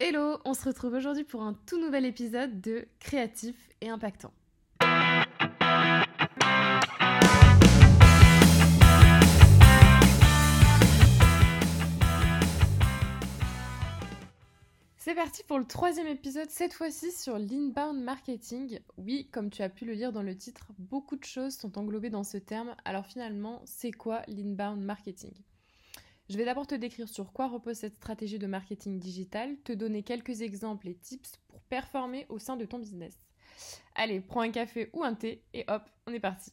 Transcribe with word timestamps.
Hello, 0.00 0.38
on 0.44 0.54
se 0.54 0.64
retrouve 0.64 0.94
aujourd'hui 0.94 1.22
pour 1.22 1.42
un 1.42 1.54
tout 1.66 1.78
nouvel 1.80 2.04
épisode 2.04 2.60
de 2.60 2.88
Créatif 2.98 3.54
et 3.80 3.88
Impactant. 3.88 4.32
C'est 14.96 15.14
parti 15.14 15.44
pour 15.44 15.60
le 15.60 15.64
troisième 15.64 16.08
épisode, 16.08 16.50
cette 16.50 16.72
fois-ci 16.72 17.12
sur 17.12 17.38
l'inbound 17.38 18.02
marketing. 18.02 18.80
Oui, 18.96 19.28
comme 19.30 19.48
tu 19.48 19.62
as 19.62 19.68
pu 19.68 19.84
le 19.84 19.92
lire 19.92 20.10
dans 20.10 20.24
le 20.24 20.36
titre, 20.36 20.72
beaucoup 20.76 21.14
de 21.14 21.24
choses 21.24 21.54
sont 21.54 21.78
englobées 21.78 22.10
dans 22.10 22.24
ce 22.24 22.38
terme. 22.38 22.74
Alors 22.84 23.06
finalement, 23.06 23.62
c'est 23.64 23.92
quoi 23.92 24.22
l'inbound 24.26 24.82
marketing? 24.82 25.34
Je 26.30 26.38
vais 26.38 26.46
d'abord 26.46 26.66
te 26.66 26.74
décrire 26.74 27.08
sur 27.08 27.32
quoi 27.32 27.48
repose 27.48 27.76
cette 27.76 27.96
stratégie 27.96 28.38
de 28.38 28.46
marketing 28.46 28.98
digital, 28.98 29.58
te 29.62 29.72
donner 29.72 30.02
quelques 30.02 30.40
exemples 30.40 30.88
et 30.88 30.94
tips 30.94 31.36
pour 31.48 31.60
performer 31.64 32.24
au 32.30 32.38
sein 32.38 32.56
de 32.56 32.64
ton 32.64 32.78
business. 32.78 33.14
Allez, 33.94 34.20
prends 34.20 34.40
un 34.40 34.50
café 34.50 34.88
ou 34.94 35.04
un 35.04 35.14
thé 35.14 35.42
et 35.52 35.64
hop, 35.68 35.82
on 36.06 36.14
est 36.14 36.20
parti. 36.20 36.50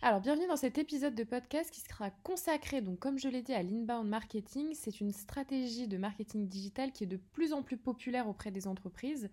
Alors, 0.00 0.22
bienvenue 0.22 0.46
dans 0.46 0.56
cet 0.56 0.78
épisode 0.78 1.14
de 1.14 1.24
podcast 1.24 1.70
qui 1.70 1.82
sera 1.82 2.10
consacré, 2.10 2.80
donc 2.80 2.98
comme 2.98 3.18
je 3.18 3.28
l'ai 3.28 3.42
dit, 3.42 3.52
à 3.52 3.62
l'inbound 3.62 4.08
marketing. 4.08 4.72
C'est 4.72 5.02
une 5.02 5.12
stratégie 5.12 5.86
de 5.86 5.98
marketing 5.98 6.48
digital 6.48 6.92
qui 6.92 7.04
est 7.04 7.06
de 7.06 7.18
plus 7.18 7.52
en 7.52 7.62
plus 7.62 7.76
populaire 7.76 8.26
auprès 8.26 8.50
des 8.50 8.66
entreprises. 8.66 9.28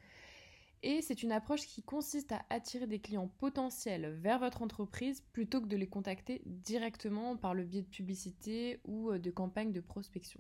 Et 0.84 1.02
c'est 1.02 1.24
une 1.24 1.32
approche 1.32 1.66
qui 1.66 1.82
consiste 1.82 2.32
à 2.32 2.46
attirer 2.50 2.86
des 2.86 3.00
clients 3.00 3.32
potentiels 3.40 4.14
vers 4.22 4.40
votre 4.40 4.62
entreprise 4.62 5.24
plutôt 5.34 5.60
que 5.60 5.68
de 5.68 5.76
les 5.76 5.88
contacter 5.88 6.42
directement 6.46 7.36
par 7.36 7.54
le 7.54 7.64
biais 7.64 7.82
de 7.82 7.88
publicité 7.88 8.80
ou 8.86 9.12
euh, 9.12 9.18
de 9.18 9.32
campagnes 9.32 9.74
de 9.74 9.82
prospection. 9.82 10.40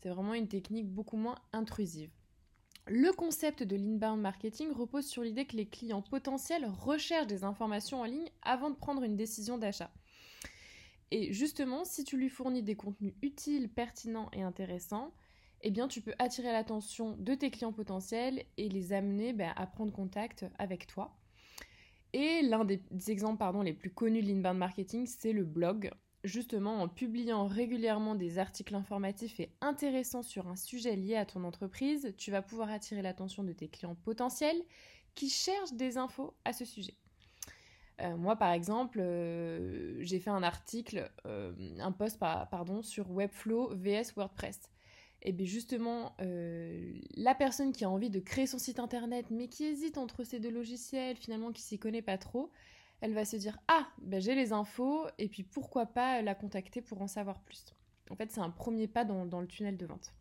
C'est 0.00 0.10
vraiment 0.10 0.34
une 0.34 0.48
technique 0.48 0.88
beaucoup 0.88 1.16
moins 1.16 1.34
intrusive. 1.52 2.10
Le 2.86 3.12
concept 3.12 3.64
de 3.64 3.76
l'inbound 3.76 4.20
marketing 4.20 4.70
repose 4.70 5.06
sur 5.06 5.22
l'idée 5.22 5.44
que 5.44 5.56
les 5.56 5.66
clients 5.66 6.02
potentiels 6.02 6.66
recherchent 6.66 7.26
des 7.26 7.44
informations 7.44 8.00
en 8.00 8.04
ligne 8.04 8.30
avant 8.42 8.70
de 8.70 8.76
prendre 8.76 9.02
une 9.02 9.16
décision 9.16 9.58
d'achat. 9.58 9.90
Et 11.10 11.32
justement, 11.32 11.84
si 11.84 12.04
tu 12.04 12.16
lui 12.16 12.28
fournis 12.28 12.62
des 12.62 12.76
contenus 12.76 13.14
utiles, 13.22 13.68
pertinents 13.68 14.30
et 14.32 14.42
intéressants, 14.42 15.12
eh 15.62 15.70
bien 15.70 15.88
tu 15.88 16.00
peux 16.00 16.14
attirer 16.18 16.52
l'attention 16.52 17.16
de 17.18 17.34
tes 17.34 17.50
clients 17.50 17.72
potentiels 17.72 18.44
et 18.56 18.68
les 18.68 18.92
amener 18.92 19.32
ben, 19.32 19.52
à 19.56 19.66
prendre 19.66 19.92
contact 19.92 20.46
avec 20.58 20.86
toi. 20.86 21.16
Et 22.12 22.42
l'un 22.42 22.64
des 22.64 22.80
exemples 23.08 23.44
les 23.62 23.74
plus 23.74 23.90
connus 23.90 24.22
de 24.22 24.28
l'inbound 24.28 24.58
marketing, 24.58 25.06
c'est 25.06 25.32
le 25.32 25.44
blog 25.44 25.90
justement 26.24 26.82
en 26.82 26.88
publiant 26.88 27.46
régulièrement 27.46 28.14
des 28.14 28.38
articles 28.38 28.74
informatifs 28.74 29.40
et 29.40 29.50
intéressants 29.60 30.22
sur 30.22 30.48
un 30.48 30.56
sujet 30.56 30.96
lié 30.96 31.16
à 31.16 31.24
ton 31.24 31.44
entreprise, 31.44 32.14
tu 32.16 32.30
vas 32.30 32.42
pouvoir 32.42 32.70
attirer 32.70 33.02
l'attention 33.02 33.44
de 33.44 33.52
tes 33.52 33.68
clients 33.68 33.96
potentiels 34.04 34.60
qui 35.14 35.28
cherchent 35.28 35.72
des 35.72 35.96
infos 35.96 36.34
à 36.44 36.52
ce 36.52 36.64
sujet. 36.64 36.94
Euh, 38.00 38.16
moi, 38.16 38.36
par 38.36 38.52
exemple, 38.52 38.98
euh, 39.00 39.96
j'ai 40.00 40.20
fait 40.20 40.30
un 40.30 40.44
article, 40.44 41.10
euh, 41.26 41.52
un 41.80 41.90
post 41.90 42.18
pardon, 42.18 42.82
sur 42.82 43.10
Webflow 43.10 43.74
vs 43.74 44.14
WordPress. 44.16 44.60
Et 45.22 45.32
bien 45.32 45.46
justement, 45.46 46.16
la 46.20 47.34
personne 47.34 47.72
qui 47.72 47.84
a 47.84 47.90
envie 47.90 48.10
de 48.10 48.20
créer 48.20 48.46
son 48.46 48.58
site 48.58 48.78
internet, 48.78 49.26
mais 49.30 49.48
qui 49.48 49.64
hésite 49.64 49.98
entre 49.98 50.24
ces 50.24 50.38
deux 50.38 50.50
logiciels, 50.50 51.16
finalement 51.16 51.52
qui 51.52 51.62
s'y 51.62 51.78
connaît 51.78 52.02
pas 52.02 52.18
trop, 52.18 52.50
elle 53.00 53.14
va 53.14 53.24
se 53.24 53.36
dire 53.36 53.58
Ah, 53.68 53.88
ben 54.02 54.20
j'ai 54.20 54.34
les 54.34 54.52
infos, 54.52 55.06
et 55.18 55.28
puis 55.28 55.42
pourquoi 55.42 55.86
pas 55.86 56.22
la 56.22 56.34
contacter 56.34 56.80
pour 56.80 57.00
en 57.02 57.06
savoir 57.06 57.40
plus? 57.40 57.64
En 58.10 58.16
fait, 58.16 58.30
c'est 58.30 58.40
un 58.40 58.50
premier 58.50 58.88
pas 58.88 59.04
dans, 59.04 59.40
le 59.40 59.46
tunnel 59.46 59.76
de 59.76 59.86
vente. 59.86 60.14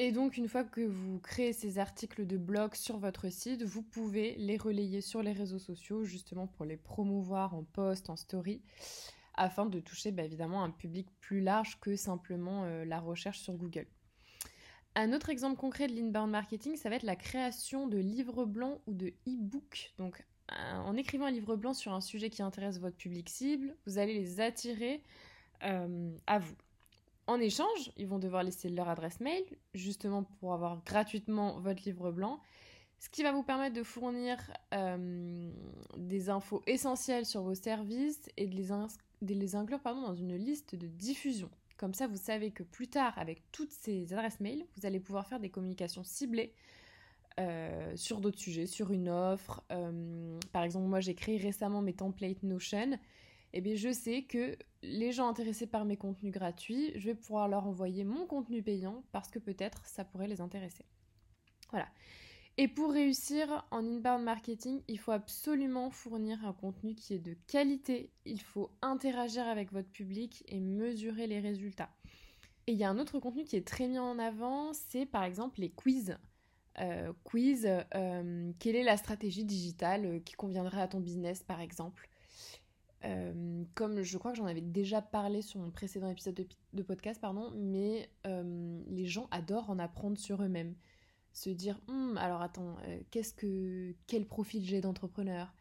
Et 0.00 0.12
donc, 0.12 0.36
une 0.36 0.48
fois 0.48 0.64
que 0.64 0.80
vous 0.80 1.18
créez 1.18 1.52
ces 1.52 1.78
articles 1.78 2.26
de 2.26 2.36
blog 2.36 2.74
sur 2.74 2.98
votre 2.98 3.30
site, 3.30 3.62
vous 3.62 3.82
pouvez 3.82 4.34
les 4.36 4.56
relayer 4.56 5.00
sur 5.00 5.22
les 5.22 5.32
réseaux 5.32 5.58
sociaux, 5.58 6.04
justement 6.04 6.46
pour 6.46 6.64
les 6.64 6.76
promouvoir 6.76 7.54
en 7.54 7.64
post, 7.64 8.10
en 8.10 8.16
story, 8.16 8.62
afin 9.34 9.66
de 9.66 9.80
toucher 9.80 10.12
bah, 10.12 10.22
évidemment 10.22 10.62
un 10.62 10.70
public 10.70 11.08
plus 11.20 11.40
large 11.40 11.78
que 11.80 11.96
simplement 11.96 12.64
euh, 12.64 12.84
la 12.84 13.00
recherche 13.00 13.40
sur 13.40 13.54
Google. 13.54 13.86
Un 14.98 15.12
autre 15.12 15.30
exemple 15.30 15.56
concret 15.56 15.86
de 15.86 15.94
l'inbound 15.94 16.28
marketing, 16.28 16.74
ça 16.74 16.90
va 16.90 16.96
être 16.96 17.04
la 17.04 17.14
création 17.14 17.86
de 17.86 17.98
livres 17.98 18.44
blancs 18.44 18.80
ou 18.88 18.94
de 18.94 19.12
e-books. 19.28 19.92
Donc 19.96 20.26
en 20.48 20.96
écrivant 20.96 21.26
un 21.26 21.30
livre 21.30 21.54
blanc 21.54 21.72
sur 21.72 21.92
un 21.92 22.00
sujet 22.00 22.30
qui 22.30 22.42
intéresse 22.42 22.80
votre 22.80 22.96
public 22.96 23.28
cible, 23.28 23.76
vous 23.86 23.98
allez 23.98 24.12
les 24.14 24.40
attirer 24.40 25.04
euh, 25.62 26.10
à 26.26 26.40
vous. 26.40 26.56
En 27.28 27.38
échange, 27.38 27.92
ils 27.96 28.08
vont 28.08 28.18
devoir 28.18 28.42
laisser 28.42 28.70
leur 28.70 28.88
adresse 28.88 29.20
mail, 29.20 29.44
justement 29.72 30.24
pour 30.24 30.52
avoir 30.52 30.82
gratuitement 30.82 31.60
votre 31.60 31.84
livre 31.84 32.10
blanc, 32.10 32.40
ce 32.98 33.08
qui 33.08 33.22
va 33.22 33.30
vous 33.30 33.44
permettre 33.44 33.76
de 33.76 33.84
fournir 33.84 34.36
euh, 34.74 35.52
des 35.96 36.28
infos 36.28 36.60
essentielles 36.66 37.24
sur 37.24 37.42
vos 37.42 37.54
services 37.54 38.28
et 38.36 38.48
de 38.48 38.56
les, 38.56 38.70
de 39.22 39.34
les 39.34 39.54
inclure 39.54 39.78
dans 39.84 40.14
une 40.16 40.34
liste 40.34 40.74
de 40.74 40.88
diffusion. 40.88 41.50
Comme 41.78 41.94
ça, 41.94 42.08
vous 42.08 42.16
savez 42.16 42.50
que 42.50 42.64
plus 42.64 42.88
tard, 42.88 43.16
avec 43.16 43.50
toutes 43.52 43.70
ces 43.70 44.12
adresses 44.12 44.40
mail, 44.40 44.66
vous 44.76 44.84
allez 44.84 44.98
pouvoir 44.98 45.26
faire 45.26 45.38
des 45.38 45.48
communications 45.48 46.02
ciblées 46.02 46.52
euh, 47.38 47.96
sur 47.96 48.20
d'autres 48.20 48.40
sujets, 48.40 48.66
sur 48.66 48.90
une 48.90 49.08
offre. 49.08 49.62
Euh, 49.70 50.38
par 50.52 50.64
exemple, 50.64 50.88
moi 50.88 50.98
j'ai 50.98 51.14
créé 51.14 51.38
récemment 51.38 51.80
mes 51.80 51.94
templates 51.94 52.42
Notion. 52.42 52.98
Eh 53.52 53.60
bien, 53.60 53.76
je 53.76 53.92
sais 53.92 54.24
que 54.24 54.58
les 54.82 55.12
gens 55.12 55.28
intéressés 55.28 55.68
par 55.68 55.84
mes 55.84 55.96
contenus 55.96 56.32
gratuits, 56.32 56.92
je 56.96 57.06
vais 57.06 57.14
pouvoir 57.14 57.46
leur 57.48 57.64
envoyer 57.64 58.02
mon 58.02 58.26
contenu 58.26 58.60
payant 58.60 59.04
parce 59.12 59.30
que 59.30 59.38
peut-être 59.38 59.86
ça 59.86 60.04
pourrait 60.04 60.26
les 60.26 60.40
intéresser. 60.40 60.84
Voilà. 61.70 61.86
Et 62.60 62.66
pour 62.66 62.90
réussir 62.90 63.64
en 63.70 63.86
inbound 63.86 64.24
marketing, 64.24 64.82
il 64.88 64.98
faut 64.98 65.12
absolument 65.12 65.90
fournir 65.90 66.44
un 66.44 66.52
contenu 66.52 66.96
qui 66.96 67.14
est 67.14 67.20
de 67.20 67.36
qualité. 67.46 68.10
Il 68.24 68.40
faut 68.40 68.72
interagir 68.82 69.46
avec 69.46 69.72
votre 69.72 69.88
public 69.88 70.42
et 70.48 70.58
mesurer 70.58 71.28
les 71.28 71.38
résultats. 71.38 71.90
Et 72.66 72.72
il 72.72 72.78
y 72.78 72.82
a 72.82 72.90
un 72.90 72.98
autre 72.98 73.20
contenu 73.20 73.44
qui 73.44 73.54
est 73.54 73.66
très 73.66 73.86
mis 73.86 74.00
en 74.00 74.18
avant, 74.18 74.72
c'est 74.72 75.06
par 75.06 75.22
exemple 75.22 75.60
les 75.60 75.70
quiz. 75.70 76.18
Euh, 76.80 77.12
quiz, 77.22 77.64
euh, 77.94 78.52
quelle 78.58 78.74
est 78.74 78.82
la 78.82 78.96
stratégie 78.96 79.44
digitale 79.44 80.04
euh, 80.04 80.18
qui 80.18 80.34
conviendrait 80.34 80.80
à 80.80 80.88
ton 80.88 80.98
business 80.98 81.44
par 81.44 81.60
exemple? 81.60 82.08
Comme 83.74 84.02
je 84.02 84.18
crois 84.18 84.32
que 84.32 84.36
j'en 84.36 84.46
avais 84.46 84.60
déjà 84.60 85.00
parlé 85.00 85.40
sur 85.40 85.60
mon 85.60 85.70
précédent 85.70 86.10
épisode 86.10 86.44
de, 86.72 86.82
podcast, 86.82 87.20
pardon, 87.20 87.52
mais 87.54 88.10
les 88.24 89.06
gens 89.06 89.28
adorent 89.30 89.70
en 89.70 89.78
apprendre 89.78 90.18
sur 90.18 90.42
eux-mêmes. 90.42 90.74
Se 91.32 91.50
dire, 91.50 91.80
hum, 91.88 92.16
alors 92.18 92.42
attends, 92.42 92.76
qu'est-ce 93.10 93.32
que, 93.34 93.94
quel 94.06 94.26
profil 94.26 94.64
j'ai 94.64 94.80
d'entrepreneur? 94.80 95.54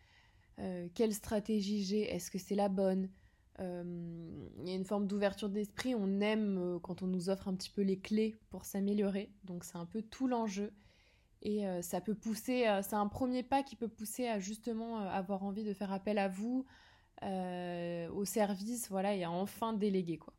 Quelle 0.95 1.13
stratégie 1.13 1.83
j'ai? 1.83 2.01
Est-ce 2.01 2.31
que 2.31 2.39
c'est 2.39 2.55
la 2.55 2.69
bonne? 2.69 3.09
Il 3.59 4.67
y 4.67 4.71
a 4.71 4.75
une 4.75 4.85
forme 4.85 5.07
d'ouverture 5.07 5.49
d'esprit, 5.49 5.95
on 5.95 6.21
aime 6.21 6.79
quand 6.81 7.01
on 7.01 7.07
nous 7.07 7.29
offre 7.29 7.47
un 7.47 7.55
petit 7.55 7.71
peu 7.71 7.81
les 7.81 7.99
clés 7.99 8.35
pour 8.49 8.65
s'améliorer, 8.65 9.31
donc 9.43 9.63
c'est 9.63 9.77
un 9.77 9.85
peu 9.85 10.01
tout 10.01 10.27
l'enjeu. 10.27 10.71
Et 11.43 11.67
euh, 11.67 11.81
ça 11.81 12.01
peut 12.01 12.15
pousser, 12.15 12.67
euh, 12.67 12.81
c'est 12.81 12.95
un 12.95 13.07
premier 13.07 13.43
pas 13.43 13.61
qui 13.63 13.75
peut 13.75 13.87
pousser 13.87 14.27
à 14.27 14.39
justement 14.39 14.99
euh, 14.99 15.07
avoir 15.09 15.43
envie 15.43 15.63
de 15.63 15.73
faire 15.73 15.91
appel 15.91 16.17
à 16.17 16.27
vous, 16.27 16.65
au 17.21 18.25
service, 18.25 18.89
voilà, 18.89 19.15
et 19.15 19.23
à 19.23 19.31
enfin 19.31 19.73
déléguer 19.73 20.19
quoi. 20.19 20.33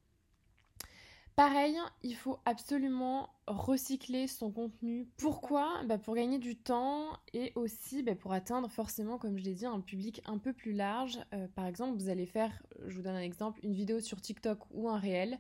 Pareil, 1.39 1.79
il 2.03 2.17
faut 2.17 2.41
absolument 2.47 3.31
recycler 3.47 4.27
son 4.27 4.51
contenu. 4.51 5.09
Pourquoi? 5.19 5.85
Bah 5.85 5.97
Pour 5.97 6.17
gagner 6.17 6.41
du 6.41 6.57
temps 6.57 7.13
et 7.33 7.53
aussi 7.55 8.03
bah, 8.03 8.17
pour 8.17 8.33
atteindre 8.33 8.69
forcément, 8.69 9.19
comme 9.19 9.39
je 9.39 9.45
l'ai 9.45 9.55
dit, 9.55 9.65
un 9.65 9.79
public 9.79 10.21
un 10.27 10.39
peu 10.39 10.53
plus 10.53 10.73
large. 10.73 11.21
par 11.55 11.67
exemple, 11.67 11.97
vous 11.97 12.09
allez 12.09 12.27
faire, 12.27 12.51
je 12.89 12.97
vous 12.97 13.03
donne 13.03 13.15
un 13.15 13.21
exemple, 13.21 13.61
une 13.63 13.73
vidéo 13.73 14.01
sur 14.01 14.21
TikTok 14.21 14.59
ou 14.73 14.89
un 14.89 14.99
réel. 14.99 15.39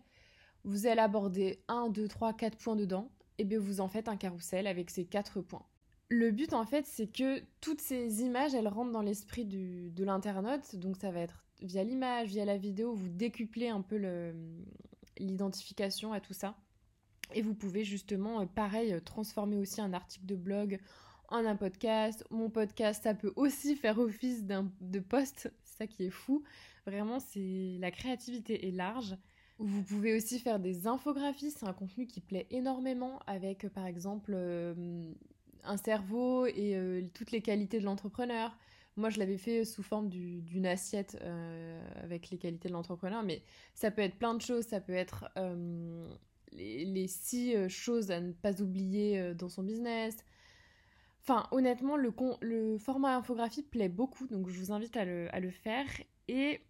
Vous 0.62 0.86
allez 0.86 1.00
aborder 1.00 1.64
1, 1.66 1.88
2, 1.88 2.06
3, 2.06 2.32
4 2.32 2.56
points 2.58 2.76
dedans 2.76 3.10
et 3.38 3.44
bien 3.44 3.58
vous 3.58 3.80
en 3.80 3.88
faites 3.88 4.06
un 4.06 4.16
carrousel 4.16 4.68
avec 4.68 4.90
ces 4.90 5.04
quatre 5.04 5.40
points. 5.40 5.66
Le 6.10 6.30
but 6.30 6.52
en 6.52 6.64
fait 6.64 6.86
c'est 6.86 7.08
que 7.08 7.42
toutes 7.60 7.80
ces 7.80 8.22
images 8.22 8.54
elles 8.54 8.68
rentrent 8.68 8.92
dans 8.92 9.02
l'esprit 9.02 9.46
de 9.46 10.04
l'internaute, 10.04 10.76
donc 10.76 10.96
ça 10.96 11.10
va 11.10 11.18
être 11.18 11.44
via 11.60 11.82
l'image, 11.82 12.28
via 12.28 12.44
la 12.44 12.56
vidéo, 12.56 12.94
vous 12.94 13.08
décuplez 13.08 13.68
un 13.68 13.80
peu 13.80 13.98
l'identification 15.18 16.12
à 16.12 16.20
tout 16.20 16.34
ça. 16.34 16.56
Et 17.34 17.42
vous 17.42 17.54
pouvez 17.54 17.84
justement, 17.84 18.40
euh, 18.40 18.46
pareil, 18.46 18.98
transformer 19.04 19.56
aussi 19.56 19.80
un 19.80 19.92
article 19.92 20.26
de 20.26 20.36
blog 20.36 20.78
en 21.28 21.44
un 21.44 21.56
podcast. 21.56 22.24
Mon 22.30 22.50
podcast, 22.50 23.04
ça 23.04 23.14
peut 23.14 23.32
aussi 23.36 23.76
faire 23.76 23.98
office 23.98 24.44
de 24.44 24.98
post, 25.00 25.52
c'est 25.64 25.78
ça 25.78 25.86
qui 25.86 26.04
est 26.04 26.10
fou. 26.10 26.42
Vraiment, 26.86 27.20
c'est 27.20 27.76
la 27.78 27.90
créativité 27.90 28.66
est 28.66 28.72
large. 28.72 29.16
Vous 29.58 29.82
pouvez 29.82 30.16
aussi 30.16 30.38
faire 30.38 30.60
des 30.60 30.86
infographies, 30.86 31.50
c'est 31.50 31.66
un 31.66 31.72
contenu 31.72 32.06
qui 32.06 32.20
plaît 32.20 32.46
énormément 32.50 33.18
avec 33.26 33.64
euh, 33.64 33.68
par 33.68 33.86
exemple 33.86 34.32
euh, 34.34 35.12
un 35.64 35.76
cerveau 35.76 36.46
et 36.46 36.76
euh, 36.76 37.02
toutes 37.12 37.32
les 37.32 37.42
qualités 37.42 37.80
de 37.80 37.84
l'entrepreneur. 37.84 38.56
Moi, 38.98 39.10
je 39.10 39.18
l'avais 39.18 39.38
fait 39.38 39.64
sous 39.64 39.82
forme 39.82 40.08
d'une 40.08 40.66
assiette 40.66 41.16
avec 42.02 42.30
les 42.30 42.38
qualités 42.38 42.68
de 42.68 42.74
l'entrepreneur, 42.74 43.22
mais 43.22 43.42
ça 43.74 43.90
peut 43.90 44.02
être 44.02 44.16
plein 44.16 44.34
de 44.34 44.42
choses. 44.42 44.64
Ça 44.64 44.80
peut 44.80 44.92
être 44.92 45.28
les, 46.52 47.06
six 47.06 47.68
choses 47.68 48.10
à 48.10 48.20
ne 48.20 48.32
pas 48.32 48.60
oublier 48.60 49.34
dans 49.34 49.48
son 49.48 49.62
business. 49.62 50.16
Enfin, 51.28 51.46
honnêtement, 51.50 51.98
le, 51.98 52.78
format 52.78 53.14
infographie 53.14 53.62
plaît 53.62 53.90
beaucoup, 53.90 54.26
donc 54.28 54.48
je 54.48 54.58
vous 54.58 54.72
invite 54.72 54.96
à 54.96 55.04
le, 55.04 55.50
faire. 55.50 55.84
Et 56.26 56.60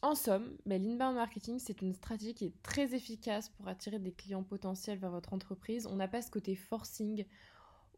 en 0.00 0.14
somme, 0.14 0.56
ben, 0.64 0.80
l'inbound 0.80 1.16
marketing, 1.16 1.58
c'est 1.58 1.82
une 1.82 1.92
stratégie 1.92 2.32
qui 2.32 2.44
est 2.44 2.62
très 2.62 2.94
efficace 2.94 3.48
pour 3.48 3.66
attirer 3.66 3.98
des 3.98 4.12
clients 4.12 4.44
potentiels 4.44 4.98
vers 4.98 5.10
votre 5.10 5.32
entreprise. 5.32 5.88
On 5.88 5.96
n'a 5.96 6.06
pas 6.06 6.22
ce 6.22 6.30
côté 6.30 6.54
forcing 6.54 7.24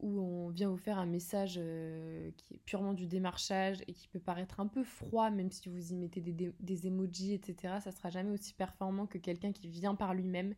où 0.01 0.21
on 0.21 0.49
vient 0.51 0.69
vous 0.69 0.77
faire 0.77 0.99
un 0.99 1.07
message 1.07 1.55
euh, 1.57 2.31
qui 2.37 2.55
est 2.55 2.61
purement 2.65 2.95
du 2.95 3.07
démarchage 3.07 3.83
et 3.89 3.93
qui 3.93 4.07
peut 4.09 4.21
paraître 4.21 4.61
un 4.61 4.67
peu 4.67 4.85
froid, 4.85 5.31
même 5.31 5.51
si 5.51 5.69
vous 5.69 5.93
y 5.93 5.97
mettez 5.97 6.21
des, 6.21 6.87
emojis, 6.87 7.35
etc. 7.35 7.75
Ça 7.83 7.91
sera 7.91 8.11
jamais 8.11 8.31
aussi 8.31 8.55
performant 8.55 9.07
que 9.07 9.19
quelqu'un 9.19 9.53
qui 9.53 9.69
vient 9.69 9.95
par 9.95 10.15
lui-même. 10.15 10.55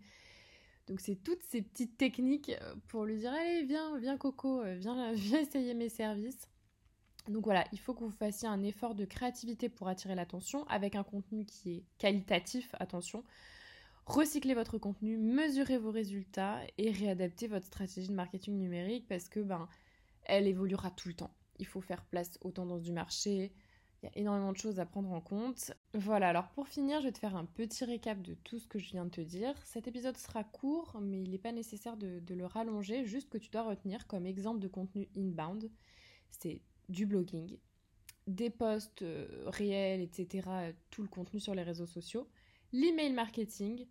Donc 0.87 1.01
c'est 1.01 1.17
toutes 1.17 1.43
ces 1.43 1.63
petites 1.63 1.97
techniques 1.97 2.51
euh, 2.61 2.75
pour 2.89 3.05
lui 3.05 3.19
dire 3.19 3.33
allez 3.33 3.65
viens, 3.65 3.99
viens 3.99 4.17
Coco, 4.19 4.61
euh, 4.61 4.75
viens, 4.75 5.13
viens 5.15 5.41
essayer 5.41 5.75
mes 5.75 5.89
services. 5.89 6.49
Donc 7.29 7.45
voilà, 7.45 7.65
il 7.73 7.79
faut 7.79 7.95
que 7.95 8.03
vous 8.03 8.11
fassiez 8.11 8.49
un 8.49 8.63
effort 8.63 8.95
de 8.95 9.05
créativité 9.05 9.69
pour 9.69 9.89
attirer 9.89 10.15
l'attention 10.15 10.67
avec 10.69 10.97
un 10.97 11.05
contenu 11.05 11.45
qui 11.45 11.77
est 11.77 11.85
qualitatif, 11.99 12.75
attention. 12.79 13.23
Recyclez 14.11 14.55
votre 14.55 14.77
contenu, 14.77 15.17
mesurez 15.17 15.79
vos 15.79 15.93
résultats 15.93 16.59
et 16.79 16.91
réadaptez 16.91 17.47
votre 17.47 17.67
stratégie 17.67 18.09
de 18.09 18.15
marketing 18.15 18.59
numérique 18.59 19.07
parce 19.09 19.29
que 19.29 19.39
ben 19.39 19.69
elle 20.25 20.49
évoluera 20.49 20.91
tout 20.91 21.07
le 21.07 21.15
temps. 21.15 21.33
Il 21.61 21.67
faut 21.67 21.81
faire 21.81 22.05
place 22.07 22.37
aux 22.41 22.51
tendances 22.51 22.83
du 22.83 22.91
marché. 22.91 23.53
Il 24.03 24.07
y 24.07 24.09
a 24.09 24.19
énormément 24.19 24.51
de 24.51 24.57
choses 24.57 24.81
à 24.81 24.87
prendre 24.87 25.13
en 25.13 25.21
compte. 25.21 25.73
Voilà, 25.95 26.29
alors 26.31 26.49
pour 26.49 26.67
finir, 26.67 27.01
je 27.01 27.07
vais 27.07 27.13
te 27.13 27.21
faire 27.21 27.37
un 27.37 27.45
petit 27.45 27.85
récap 27.85 28.21
de 28.21 28.35
tout 28.35 28.59
ce 28.59 28.67
que 28.67 28.81
je 28.81 28.91
viens 28.91 29.05
de 29.05 29.11
te 29.11 29.21
dire. 29.21 29.55
Cet 29.65 29.87
épisode 29.87 30.17
sera 30.17 30.43
court, 30.43 30.99
mais 31.01 31.23
il 31.23 31.31
n'est 31.31 31.39
pas 31.39 31.53
nécessaire 31.53 31.97
de, 31.97 32.19
de 32.19 32.35
le 32.35 32.47
rallonger, 32.47 33.05
juste 33.05 33.31
que 33.31 33.39
tu 33.39 33.51
dois 33.51 33.63
retenir 33.63 34.09
comme 34.09 34.27
exemple 34.27 34.59
de 34.59 34.69
contenu 34.69 35.09
inbound. 35.17 35.71
C'est 36.31 36.63
du 36.89 37.07
blogging, 37.07 37.59
des 38.27 38.51
posts 38.51 39.03
euh, 39.03 39.45
réels, 39.47 40.01
etc., 40.01 40.49
tout 40.91 41.03
le 41.03 41.09
contenu 41.09 41.39
sur 41.39 41.55
les 41.55 41.63
réseaux 41.63 41.87
sociaux, 41.87 42.27
l'email 42.73 43.13
marketing, 43.13 43.87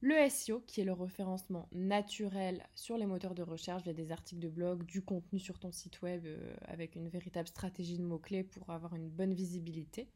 le 0.00 0.28
SEO, 0.28 0.60
qui 0.60 0.80
est 0.80 0.84
le 0.84 0.92
référencement 0.92 1.68
naturel 1.72 2.64
sur 2.74 2.96
les 2.96 3.06
moteurs 3.06 3.34
de 3.34 3.42
recherche 3.42 3.82
via 3.82 3.92
des 3.92 4.12
articles 4.12 4.40
de 4.40 4.48
blog, 4.48 4.84
du 4.84 5.02
contenu 5.02 5.38
sur 5.38 5.58
ton 5.58 5.72
site 5.72 6.00
web 6.02 6.24
euh, 6.24 6.54
avec 6.66 6.94
une 6.94 7.08
véritable 7.08 7.48
stratégie 7.48 7.98
de 7.98 8.04
mots-clés 8.04 8.44
pour 8.44 8.70
avoir 8.70 8.94
une 8.94 9.08
bonne 9.08 9.34
visibilité 9.34 10.08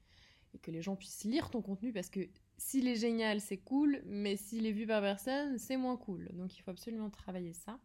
et 0.55 0.59
que 0.59 0.71
les 0.71 0.83
gens 0.83 0.97
puissent 0.97 1.25
lire 1.25 1.51
ton 1.51 1.63
contenu 1.63 1.93
parce 1.93 2.11
que 2.11 2.29
s'il 2.59 2.87
est 2.87 2.95
génial, 2.95 3.41
c'est 3.41 3.57
cool, 3.57 4.03
mais 4.07 4.37
s'il 4.37 4.67
est 4.67 4.73
vu 4.73 4.87
par 4.87 5.01
personne, 5.01 5.59
c'est 5.59 5.77
moins 5.77 5.97
cool. 5.97 6.29
Donc 6.35 6.57
il 6.57 6.63
faut 6.63 6.71
absolument 6.71 7.11
travailler 7.11 7.53
ça. 7.53 7.81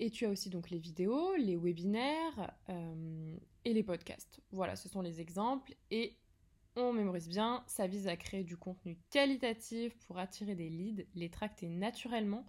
Et 0.00 0.10
tu 0.10 0.26
as 0.26 0.30
aussi 0.30 0.48
donc 0.50 0.70
les 0.70 0.78
vidéos, 0.78 1.34
les 1.36 1.56
webinaires 1.56 2.52
euh, 2.68 3.36
et 3.64 3.72
les 3.72 3.82
podcasts. 3.82 4.40
Voilà, 4.50 4.76
ce 4.76 4.88
sont 4.88 5.00
les 5.00 5.20
exemples. 5.20 5.74
Et 5.90 6.16
on 6.82 6.92
mémorise 6.92 7.28
bien, 7.28 7.62
ça 7.66 7.86
vise 7.86 8.08
à 8.08 8.16
créer 8.16 8.44
du 8.44 8.56
contenu 8.56 8.98
qualitatif 9.10 9.96
pour 10.06 10.18
attirer 10.18 10.54
des 10.54 10.68
leads, 10.68 11.04
les 11.14 11.30
tracter 11.30 11.68
naturellement. 11.68 12.44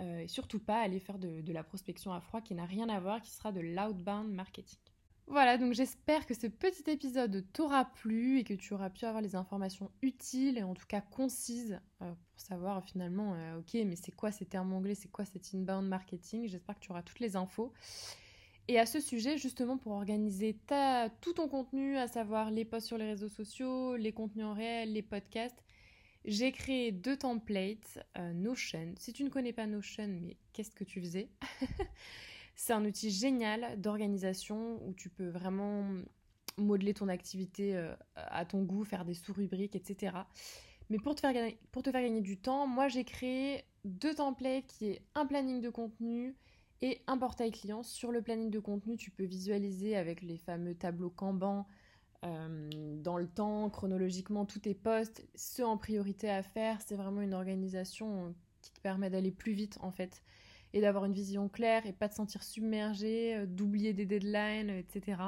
Euh, 0.00 0.20
et 0.20 0.28
surtout 0.28 0.60
pas 0.60 0.80
aller 0.80 1.00
faire 1.00 1.18
de, 1.18 1.42
la 1.52 1.64
prospection 1.64 2.12
à 2.12 2.20
froid 2.20 2.40
qui 2.40 2.54
n'a 2.54 2.66
rien 2.66 2.88
à 2.88 3.00
voir, 3.00 3.20
qui 3.20 3.30
sera 3.30 3.50
de 3.50 3.60
l'outbound 3.60 4.32
marketing. 4.32 4.78
Voilà, 5.26 5.58
donc 5.58 5.74
j'espère 5.74 6.24
que 6.24 6.34
ce 6.34 6.46
petit 6.46 6.88
épisode 6.88 7.44
t'aura 7.52 7.84
plu 7.84 8.38
et 8.38 8.44
que 8.44 8.54
tu 8.54 8.72
auras 8.72 8.88
pu 8.88 9.04
avoir 9.04 9.20
les 9.20 9.34
informations 9.34 9.90
utiles 10.00 10.56
et 10.56 10.62
en 10.62 10.72
tout 10.72 10.86
cas 10.86 11.02
concises 11.02 11.78
euh, 12.00 12.14
pour 12.30 12.40
savoir 12.40 12.82
finalement, 12.82 13.34
euh, 13.34 13.58
ok, 13.58 13.74
mais 13.84 13.96
c'est 13.96 14.12
quoi 14.12 14.30
ces 14.30 14.46
termes 14.46 14.72
anglais, 14.72 14.94
c'est 14.94 15.10
quoi 15.10 15.26
cet 15.26 15.52
inbound 15.52 15.86
marketing? 15.86 16.46
J'espère 16.48 16.76
que 16.76 16.80
tu 16.80 16.92
auras 16.92 17.02
toutes 17.02 17.20
les 17.20 17.36
infos. 17.36 17.74
Et 18.70 18.78
à 18.78 18.84
ce 18.84 19.00
sujet, 19.00 19.38
justement, 19.38 19.78
pour 19.78 19.92
organiser 19.92 20.54
tout 21.22 21.32
ton 21.32 21.48
contenu, 21.48 21.96
à 21.96 22.06
savoir 22.06 22.50
les 22.50 22.66
posts 22.66 22.86
sur 22.86 22.98
les 22.98 23.06
réseaux 23.06 23.30
sociaux, 23.30 23.96
les 23.96 24.12
contenus 24.12 24.44
en 24.44 24.52
réel, 24.52 24.92
les 24.92 25.02
podcasts, 25.02 25.64
j'ai 26.26 26.52
créé 26.52 26.92
deux 26.92 27.16
templates 27.16 27.98
euh, 28.18 28.34
Notion. 28.34 28.94
Si 28.98 29.14
tu 29.14 29.24
ne 29.24 29.30
connais 29.30 29.54
pas 29.54 29.66
Notion, 29.66 30.08
mais 30.20 30.36
qu'est-ce 30.52 30.70
que 30.70 30.84
tu 30.84 31.00
faisais? 31.00 31.30
C'est 32.56 32.74
un 32.74 32.84
outil 32.84 33.10
génial 33.10 33.80
d'organisation 33.80 34.86
où 34.86 34.92
tu 34.92 35.08
peux 35.08 35.28
vraiment 35.28 35.86
modeler 36.58 36.92
ton 36.92 37.08
activité 37.08 37.74
euh, 37.74 37.94
à 38.16 38.44
ton 38.44 38.64
goût, 38.64 38.84
faire 38.84 39.06
des 39.06 39.14
sous-rubriques, 39.14 39.76
etc. 39.76 40.14
Mais 40.90 40.98
pour 40.98 41.14
te, 41.14 41.20
faire 41.20 41.32
gagner, 41.32 41.58
pour 41.72 41.82
te 41.82 41.90
faire 41.90 42.02
gagner 42.02 42.20
du 42.20 42.36
temps, 42.36 42.66
moi 42.66 42.88
j'ai 42.88 43.04
créé 43.04 43.64
deux 43.84 44.14
templates 44.14 44.66
qui 44.66 44.90
est 44.90 45.02
un 45.14 45.24
planning 45.24 45.62
de 45.62 45.70
contenu 45.70 46.36
et 46.82 47.02
un 47.06 47.18
portail 47.18 47.50
client. 47.50 47.82
Sur 47.82 48.12
le 48.12 48.22
planning 48.22 48.50
de 48.50 48.58
contenu, 48.58 48.96
tu 48.96 49.10
peux 49.10 49.24
visualiser 49.24 49.96
avec 49.96 50.22
les 50.22 50.36
fameux 50.36 50.74
tableaux 50.74 51.10
Kanban 51.10 51.66
euh, 52.24 52.68
dans 53.02 53.16
le 53.16 53.28
temps, 53.28 53.70
chronologiquement, 53.70 54.44
tous 54.44 54.60
tes 54.60 54.74
posts, 54.74 55.26
ceux 55.34 55.66
en 55.66 55.76
priorité 55.76 56.30
à 56.30 56.42
faire. 56.42 56.80
C'est 56.80 56.96
vraiment 56.96 57.20
une 57.20 57.34
organisation 57.34 58.34
qui 58.60 58.72
te 58.72 58.80
permet 58.80 59.10
d'aller 59.10 59.30
plus 59.30 59.52
vite 59.52 59.78
en 59.80 59.90
fait 59.90 60.22
et 60.74 60.80
d'avoir 60.80 61.04
une 61.04 61.12
vision 61.12 61.48
claire 61.48 61.86
et 61.86 61.92
pas 61.92 62.08
de 62.08 62.14
sentir 62.14 62.42
submergé, 62.42 63.36
euh, 63.36 63.46
d'oublier 63.46 63.92
des 63.92 64.06
deadlines, 64.06 64.70
etc. 64.70 65.22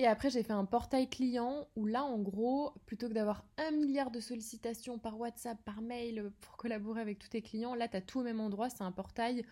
Et 0.00 0.06
après, 0.06 0.30
j'ai 0.30 0.44
fait 0.44 0.52
un 0.52 0.64
portail 0.64 1.10
client 1.10 1.66
où 1.74 1.84
là, 1.84 2.04
en 2.04 2.18
gros, 2.18 2.72
plutôt 2.86 3.08
que 3.08 3.14
d'avoir 3.14 3.44
un 3.56 3.72
milliard 3.72 4.12
de 4.12 4.20
sollicitations 4.20 4.98
par 4.98 5.18
WhatsApp, 5.18 5.58
par 5.64 5.82
mail 5.82 6.30
pour 6.40 6.56
collaborer 6.56 7.00
avec 7.00 7.18
tous 7.18 7.28
tes 7.28 7.42
clients, 7.42 7.74
là, 7.74 7.88
tu 7.88 7.96
as 7.96 8.00
tout 8.00 8.20
au 8.20 8.22
même 8.22 8.40
endroit. 8.40 8.70
C'est 8.70 8.84
un 8.84 8.92
portail 8.92 9.44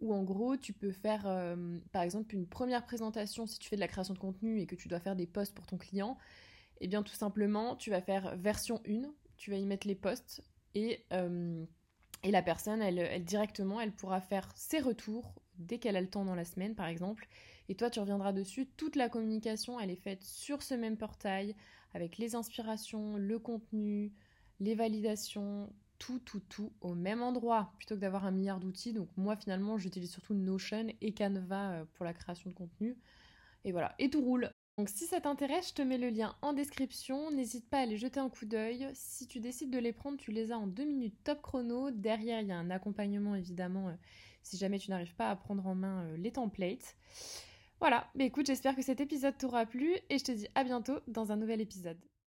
où, 0.00 0.12
en 0.12 0.22
gros, 0.22 0.56
tu 0.56 0.72
peux 0.72 0.92
faire, 0.92 1.24
euh, 1.26 1.78
par 1.92 2.02
exemple, 2.02 2.34
une 2.34 2.46
première 2.46 2.84
présentation 2.84 3.46
si 3.46 3.58
tu 3.58 3.68
fais 3.68 3.76
de 3.76 3.80
la 3.80 3.88
création 3.88 4.14
de 4.14 4.18
contenu 4.18 4.60
et 4.60 4.66
que 4.66 4.74
tu 4.74 4.88
dois 4.88 5.00
faire 5.00 5.16
des 5.16 5.26
posts 5.26 5.54
pour 5.54 5.66
ton 5.66 5.78
client. 5.78 6.18
Et 6.80 6.84
eh 6.84 6.88
bien, 6.88 7.02
tout 7.02 7.14
simplement, 7.14 7.76
tu 7.76 7.90
vas 7.90 8.00
faire 8.00 8.36
version 8.36 8.82
1, 8.88 9.02
tu 9.36 9.50
vas 9.50 9.56
y 9.56 9.64
mettre 9.64 9.86
les 9.86 9.94
posts 9.94 10.42
et 10.74 11.04
euh, 11.12 11.64
la 12.24 12.42
personne, 12.42 12.82
elle, 12.82 13.24
directement, 13.24 13.80
elle 13.80 13.92
pourra 13.92 14.20
faire 14.20 14.50
ses 14.56 14.80
retours 14.80 15.34
dès 15.58 15.78
qu'elle 15.78 15.96
a 15.96 16.00
le 16.00 16.08
temps 16.08 16.24
dans 16.24 16.34
la 16.34 16.44
semaine, 16.44 16.74
par 16.74 16.86
exemple. 16.86 17.28
Et 17.68 17.74
toi, 17.74 17.90
tu 17.90 18.00
reviendras 18.00 18.32
dessus. 18.32 18.66
Toute 18.76 18.96
la 18.96 19.08
communication, 19.08 19.78
elle 19.78 19.90
est 19.90 19.96
faite 19.96 20.22
sur 20.22 20.62
ce 20.62 20.74
même 20.74 20.96
portail, 20.96 21.54
avec 21.94 22.18
les 22.18 22.34
inspirations, 22.34 23.16
le 23.16 23.38
contenu, 23.38 24.12
les 24.60 24.74
validations, 24.74 25.72
tout, 26.04 26.18
tout, 26.18 26.40
tout 26.50 26.72
au 26.82 26.94
même 26.94 27.22
endroit, 27.22 27.72
plutôt 27.78 27.94
que 27.94 28.00
d'avoir 28.00 28.26
un 28.26 28.30
milliard 28.30 28.60
d'outils. 28.60 28.92
Donc 28.92 29.08
moi, 29.16 29.36
finalement, 29.36 29.78
j'utilise 29.78 30.10
surtout 30.10 30.34
Notion 30.34 30.88
et 31.00 31.14
Canva 31.14 31.70
euh, 31.70 31.84
pour 31.94 32.04
la 32.04 32.12
création 32.12 32.50
de 32.50 32.54
contenu. 32.54 32.96
Et 33.64 33.72
voilà, 33.72 33.94
et 33.98 34.10
tout 34.10 34.20
roule. 34.20 34.50
Donc 34.76 34.88
si 34.90 35.06
ça 35.06 35.20
t'intéresse, 35.20 35.68
je 35.68 35.74
te 35.74 35.82
mets 35.82 35.96
le 35.96 36.10
lien 36.10 36.36
en 36.42 36.52
description. 36.52 37.30
N'hésite 37.30 37.70
pas 37.70 37.78
à 37.78 37.82
aller 37.82 37.96
jeter 37.96 38.20
un 38.20 38.28
coup 38.28 38.44
d'œil. 38.44 38.90
Si 38.92 39.26
tu 39.26 39.40
décides 39.40 39.70
de 39.70 39.78
les 39.78 39.92
prendre, 39.92 40.18
tu 40.18 40.30
les 40.30 40.52
as 40.52 40.58
en 40.58 40.66
deux 40.66 40.84
minutes 40.84 41.16
top 41.24 41.40
chrono. 41.40 41.90
Derrière, 41.90 42.40
il 42.40 42.48
y 42.48 42.52
a 42.52 42.58
un 42.58 42.70
accompagnement 42.70 43.34
évidemment 43.34 43.88
euh, 43.88 43.94
si 44.42 44.58
jamais 44.58 44.78
tu 44.78 44.90
n'arrives 44.90 45.14
pas 45.14 45.30
à 45.30 45.36
prendre 45.36 45.66
en 45.66 45.74
main 45.74 46.04
euh, 46.04 46.16
les 46.18 46.32
templates. 46.32 46.96
Voilà, 47.80 48.10
mais 48.14 48.26
écoute, 48.26 48.46
j'espère 48.46 48.76
que 48.76 48.82
cet 48.82 49.00
épisode 49.00 49.38
t'aura 49.38 49.64
plu 49.64 49.96
et 50.10 50.18
je 50.18 50.24
te 50.24 50.32
dis 50.32 50.48
à 50.54 50.64
bientôt 50.64 50.98
dans 51.06 51.32
un 51.32 51.36
nouvel 51.36 51.60
épisode. 51.60 51.98